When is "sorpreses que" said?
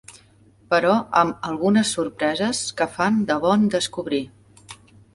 1.99-2.91